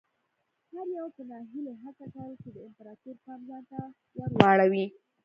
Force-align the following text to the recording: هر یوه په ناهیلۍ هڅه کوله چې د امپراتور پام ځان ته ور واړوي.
هر 0.73 0.87
یوه 0.97 1.09
په 1.15 1.21
ناهیلۍ 1.29 1.73
هڅه 1.83 2.05
کوله 2.13 2.35
چې 2.41 2.49
د 2.55 2.57
امپراتور 2.67 3.15
پام 3.25 3.39
ځان 3.49 3.63
ته 3.71 3.77
ور 4.17 4.31
واړوي. 4.37 4.85